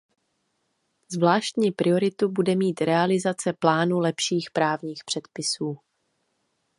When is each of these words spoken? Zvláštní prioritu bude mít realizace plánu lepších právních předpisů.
Zvláštní 1.11 1.71
prioritu 1.71 2.29
bude 2.31 2.55
mít 2.55 2.81
realizace 2.81 3.53
plánu 3.53 3.99
lepších 3.99 4.51
právních 4.51 5.03
předpisů. 5.05 5.77